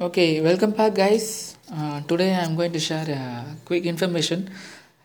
[0.00, 1.56] Okay, welcome back, guys.
[1.72, 4.50] Uh, today I'm going to share a quick information.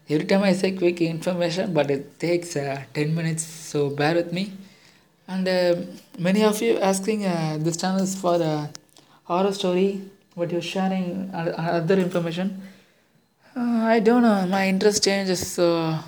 [0.10, 4.33] Every time I say quick information, but it takes uh, 10 minutes, so bear with
[4.33, 4.52] me.
[5.28, 5.75] And uh,
[6.17, 8.68] many of you asking uh, this channel is for the
[9.25, 10.02] horror story,
[10.36, 12.59] but you're sharing other information.
[13.55, 15.99] Uh, I don't know, my interest changes, so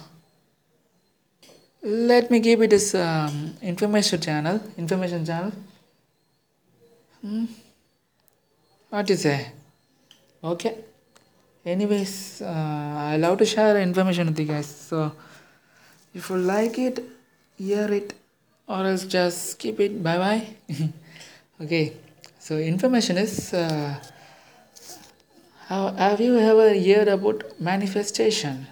[1.84, 4.60] let me keep it as um, information channel.
[4.76, 5.52] Information channel.
[7.22, 7.46] Hmm,
[8.92, 9.52] what you say?
[10.44, 10.76] Okay.
[11.66, 14.68] Anyways, uh, I love to share information with you guys.
[14.68, 15.12] So
[16.14, 17.04] if you like it,
[17.58, 18.14] hear it,
[18.68, 20.04] or else just keep it.
[20.04, 20.48] Bye bye.
[21.62, 21.94] okay.
[22.40, 23.54] So information is.
[23.54, 23.96] Uh,
[25.68, 28.68] how, have you ever heard about manifestation?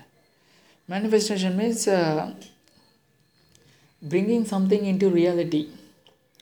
[0.86, 2.34] Manifestation means uh,
[4.02, 5.70] bringing something into reality.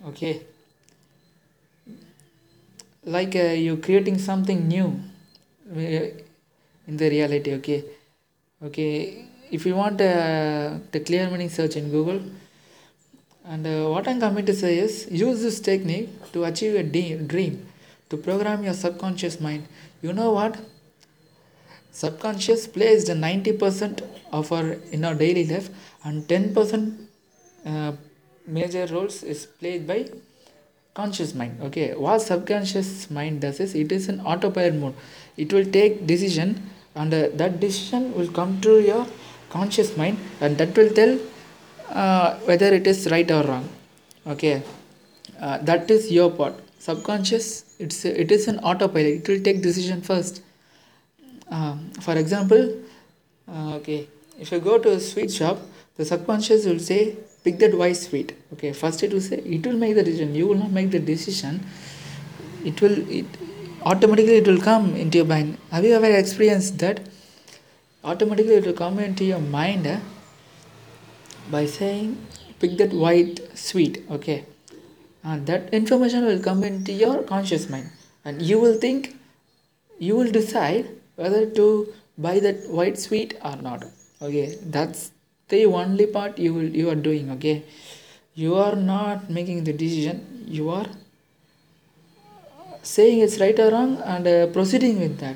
[0.03, 0.41] Okay.
[3.07, 4.87] Like uh, you creating something new
[5.73, 5.79] uh,
[6.87, 7.53] in the reality.
[7.53, 7.85] Okay.
[8.61, 9.25] Okay.
[9.49, 12.19] If you want uh, the clear meaning, search in Google.
[13.45, 17.15] And uh, what I'm coming to say is use this technique to achieve a de-
[17.15, 17.65] dream,
[18.09, 19.67] to program your subconscious mind.
[20.01, 20.59] You know what?
[21.91, 25.69] Subconscious plays the 90% of our in our daily life,
[26.03, 27.07] and 10%
[27.65, 27.93] uh,
[28.45, 30.09] major roles is played by
[30.99, 31.63] conscious mind.
[31.69, 34.95] Okay, what subconscious mind does is it is an autopilot mode.
[35.45, 36.53] It will take decision,
[36.95, 39.07] and uh, that decision will come to your
[39.49, 41.17] conscious mind, and that will tell
[41.89, 43.67] uh, whether it is right or wrong
[44.27, 44.61] okay
[45.39, 50.01] uh, that is your part subconscious it's it is an autopilot it will take decision
[50.01, 50.41] first
[51.49, 52.75] um, for example
[53.47, 54.07] uh, okay
[54.39, 55.57] if you go to a sweet shop
[55.95, 57.15] the subconscious will say
[57.47, 58.73] pick that white sweet okay?
[58.73, 60.35] First it will say it will make the decision.
[60.35, 61.61] You will not make the decision.
[62.65, 63.25] It will it
[63.91, 65.57] automatically it will come into your mind.
[65.71, 66.99] Have you ever experienced that?
[68.03, 69.99] Automatically it will come into your mind eh,
[71.51, 72.17] by saying
[72.59, 74.39] pick that white sweet okay?
[75.23, 77.91] And that information will come into your conscious mind.
[78.25, 79.15] And you will think
[79.99, 83.85] you will decide whether to buy that white sweet or not
[84.21, 84.57] okay?
[84.77, 85.11] That's
[85.49, 87.63] the only part you will you are doing okay?
[88.35, 90.45] You are not making the decision.
[90.47, 90.87] You are
[92.83, 95.35] saying it's right or wrong and uh, proceeding with that.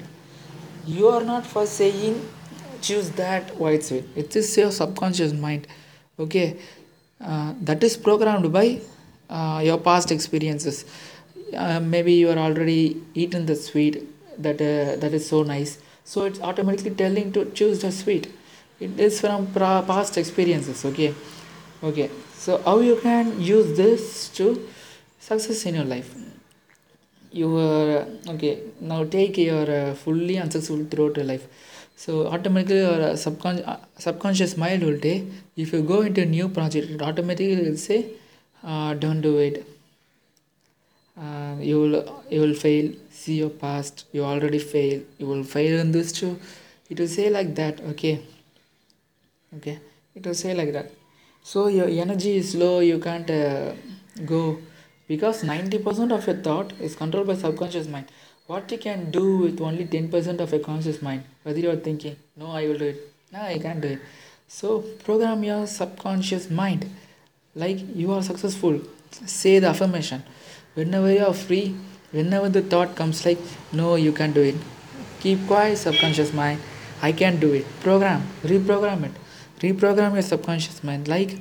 [0.85, 2.21] You are not first saying
[2.81, 5.67] choose that white sweet it is your subconscious mind
[6.19, 6.57] okay?
[7.23, 8.81] Uh, that is programmed by
[9.29, 10.85] uh, your past experiences.
[11.55, 14.03] Uh, maybe you are already eaten the sweet
[14.41, 15.77] that uh, that is so nice.
[16.03, 18.31] So it's automatically telling to choose the sweet
[18.85, 21.13] it is from past experiences okay?
[21.83, 22.09] Okay
[22.43, 24.67] so how you can use this to
[25.19, 26.15] success in your life?
[27.31, 31.45] You are okay now take your uh, fully unsuccessful throughout your life.
[31.95, 35.25] So automatically your uh, subcon- uh, subconscious mind will take
[35.55, 38.07] if you go into a new project it automatically will say
[38.63, 39.65] uh, don't do it.
[41.17, 45.79] Uh, you will you will fail see your past you already failed you will fail
[45.79, 46.39] in this too.
[46.89, 48.21] It will say like that okay
[49.57, 49.79] okay.
[50.15, 50.91] It will say like that.
[51.43, 53.73] So your energy is low you can't uh,
[54.25, 54.59] go.
[55.07, 58.05] Because 90% of your thought is controlled by subconscious mind.
[58.47, 61.23] What you can do with only 10% of your conscious mind?
[61.43, 62.15] Whether you are thinking?
[62.35, 63.13] No i will do it.
[63.31, 63.99] No i can't do it.
[64.47, 66.89] So program your subconscious mind.
[67.55, 68.81] Like you are successful.
[69.11, 70.23] Say the affirmation.
[70.73, 71.75] Whenever you are free
[72.11, 73.39] whenever the thought comes like
[73.71, 74.55] no you can't do it.
[75.21, 76.59] Keep quiet subconscious mind.
[77.01, 77.65] I can do it.
[77.81, 78.27] Program.
[78.43, 79.20] Reprogram it
[79.61, 81.37] reprogram your subconscious mind like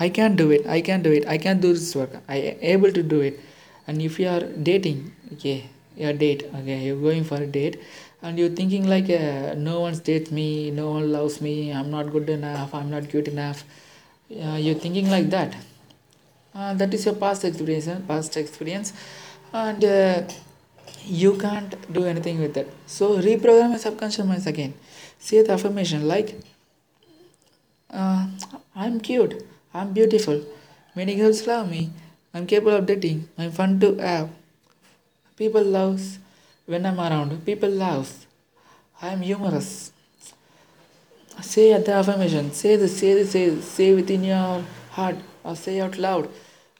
[0.00, 2.56] i can do it i can do it i can do this work i am
[2.60, 3.40] able to do it.
[3.88, 7.80] And if you are dating okay your date okay you're going for a date
[8.20, 12.10] and you're thinking like uh, no one's dates me no one loves me i'm not
[12.10, 13.62] good enough i'm not cute enough
[14.30, 15.54] uh, you're thinking like that.
[16.54, 18.92] Uh, that is your past experience past experience
[19.52, 20.22] and uh,
[21.04, 22.66] you can't do anything with that.
[22.86, 24.74] So reprogram your subconscious mind again.
[25.18, 26.40] Say the affirmation like
[27.90, 28.26] uh,
[28.74, 29.46] i'm cute.
[29.74, 30.42] I'm beautiful.
[30.94, 31.90] Many girls love me.
[32.32, 33.28] I'm capable of dating.
[33.36, 34.30] I'm fun to have.
[35.36, 36.18] People loves
[36.66, 37.44] when i'm around.
[37.44, 38.26] People loves.
[39.02, 39.92] I'm humorous.
[41.42, 42.52] Say the affirmation.
[42.52, 46.30] Say this say this say, this, say within your heart or say out loud.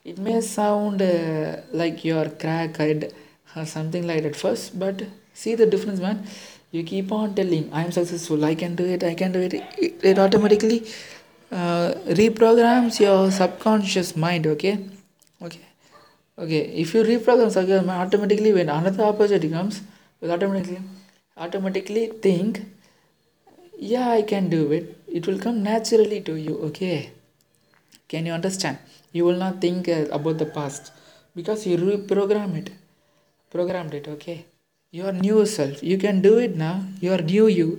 [0.03, 3.13] It may sound uh, like you're crackhead
[3.55, 6.25] or something like that first but see the difference man
[6.71, 9.53] you keep on telling i am successful i can do it i can do it
[9.53, 10.83] it, it automatically
[11.51, 14.77] uh, reprograms your subconscious mind okay
[15.41, 15.67] okay
[16.39, 19.81] Okay, if you reprogram subconscious mind, automatically when another opportunity comes,
[20.21, 20.79] you automatically
[21.35, 22.61] automatically think,
[23.79, 24.97] yeah, I can do it.
[25.07, 26.57] It will come naturally to you.
[26.67, 27.11] Okay,
[28.07, 28.77] can you understand?
[29.13, 30.91] You will not think uh, about the past
[31.35, 32.69] because you reprogram it,
[33.49, 34.07] programmed it.
[34.07, 34.45] Okay,
[34.99, 35.83] your new self.
[35.91, 36.75] You can do it now.
[37.07, 37.69] Your new you.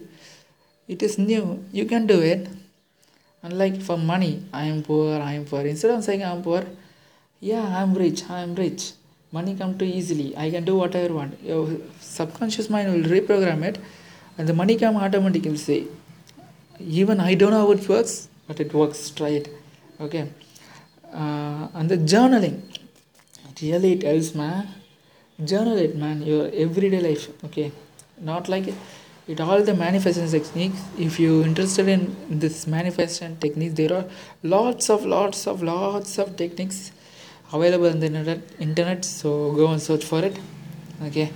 [0.87, 1.65] It is new.
[1.73, 2.49] You can do it.
[3.43, 5.21] Unlike for money, I am poor.
[5.21, 5.63] I am poor.
[5.73, 6.65] Instead of saying I am poor
[7.41, 8.93] yeah i'm rich i'm rich
[9.31, 11.69] money come too easily i can do whatever i want your
[12.01, 13.79] subconscious mind will reprogram it
[14.37, 15.87] and the money come automatically say
[16.81, 19.49] even i don't know how it works but it works try it
[20.01, 20.29] okay
[21.13, 22.61] uh, and the journaling
[23.63, 24.67] really it helps man
[25.45, 27.71] journal it man your everyday life okay?
[28.21, 28.75] Not like
[29.29, 30.81] it all the manifestation techniques.
[30.99, 34.05] If you interested in this manifestation techniques there are
[34.43, 36.93] lots of lots of lots of techniques
[37.53, 40.39] available on the internet, internet so go and search for it
[41.05, 41.31] okay?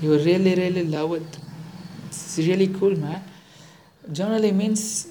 [0.00, 1.38] You really really love it.
[2.06, 3.22] It's really cool man.
[4.10, 5.08] Journaling means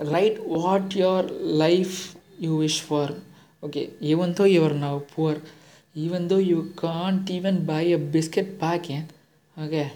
[0.00, 3.10] write what your life you wish for
[3.62, 3.90] okay?
[4.00, 5.36] Even though you are now poor
[5.94, 9.04] even though you can't even buy a biscuit packet
[9.58, 9.92] okay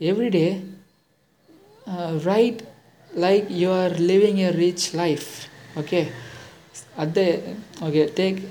[0.00, 0.62] every day
[1.86, 2.62] uh, write
[3.14, 6.12] like you are living a rich life okay
[6.98, 7.26] at the
[7.82, 8.42] okay take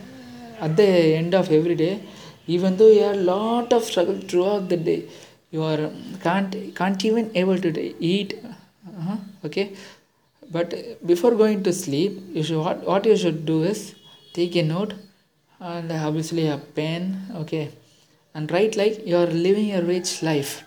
[0.60, 0.88] at the
[1.20, 2.02] end of every day
[2.48, 5.04] even though you have a lot of struggle throughout the day
[5.52, 5.92] you are
[6.24, 7.72] can't can't even able to
[8.14, 9.74] eat uh, okay
[10.52, 10.74] but
[11.06, 13.96] before going to sleep you should what, what you should do is
[14.34, 14.94] take a note
[15.60, 17.72] and obviously a pen okay.
[18.34, 20.64] And write like you are living a rich life.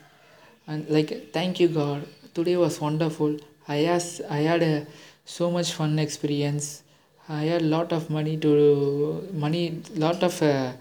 [0.66, 2.06] And like thank you god.
[2.34, 3.36] Today was wonderful.
[3.66, 4.86] I asked i had a
[5.24, 6.82] so much fun experience.
[7.28, 10.72] I had a lot of money to money lot of uh,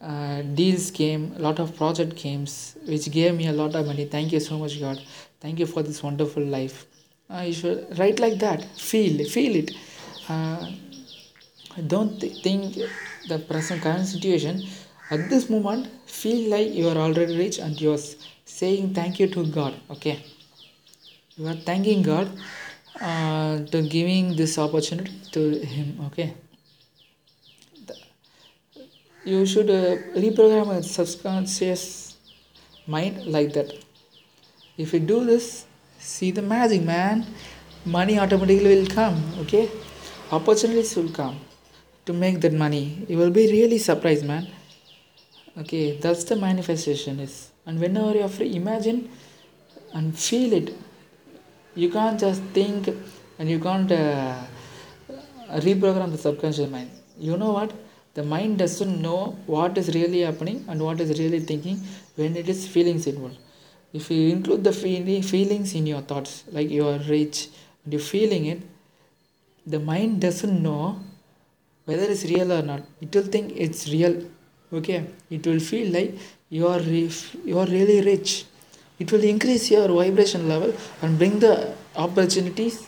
[0.00, 4.06] uh, deals came lot of project games which gave me a lot of money.
[4.06, 5.00] Thank you so much god.
[5.40, 6.86] Thank you for this wonderful life.
[7.32, 8.64] Uh, you should write like that.
[8.76, 9.70] Feel feel it.
[10.28, 10.70] Uh,
[11.86, 12.76] don't th- think
[13.28, 14.62] the present current situation
[15.10, 18.02] at this moment feel like you are already rich and you're
[18.44, 20.24] saying thank you to god okay?
[21.36, 22.30] You are thanking god
[23.00, 26.34] uh, to giving this opportunity to him okay?
[29.24, 32.16] You should uh, reprogram a subconscious
[32.86, 33.72] mind like that.
[34.78, 35.66] If you do this
[36.00, 37.26] see the magic man.
[37.84, 39.70] Money automatically will come okay?
[40.32, 41.40] Opportunities will come
[42.10, 42.84] to make that money.
[43.08, 44.46] You will be really surprised man.
[45.62, 47.34] Okay that's the manifestation is.
[47.66, 49.00] And whenever you're free imagine
[49.94, 50.74] and feel it.
[51.82, 52.88] You can't just think
[53.38, 54.34] and you can't uh,
[55.66, 56.90] reprogram the subconscious mind.
[57.18, 57.72] You know what?
[58.14, 61.76] The mind doesn't know what is really happening and what is really thinking
[62.16, 63.38] when it is feelings involved.
[63.92, 67.48] If you include the feeling, feelings in your thoughts like you are rich
[67.84, 68.60] and you're feeling it
[69.66, 70.98] the mind doesn't know
[71.90, 74.14] whether it's real or not it will think it's real
[74.72, 75.06] okay?
[75.30, 76.14] It will feel like
[76.48, 77.12] you are re-
[77.44, 78.44] you are really rich.
[78.98, 82.86] It will increase your vibration level and bring the opportunities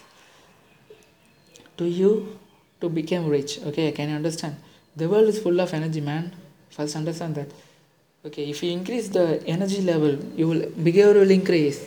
[1.76, 2.38] to you
[2.80, 3.92] to become rich okay?
[3.92, 4.56] Can you understand?
[4.96, 6.34] The world is full of energy man.
[6.70, 7.50] First understand that.
[8.24, 11.86] Okay if you increase the energy level you will behavior will increase.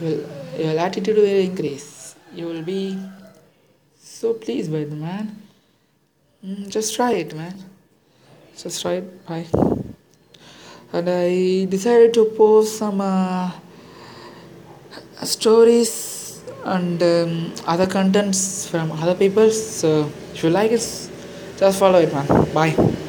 [0.00, 0.20] Will,
[0.58, 2.16] your attitude will increase.
[2.34, 2.98] You will be
[3.96, 5.43] so pleased by the man
[6.44, 7.54] mm, just try it man
[8.56, 9.46] just try it bye
[10.92, 13.50] and I decided to post some uh,
[15.22, 19.50] stories and um, other contents from other people.
[19.50, 21.10] So if you like it,
[21.56, 22.26] just follow it, man.
[22.54, 23.03] Bye.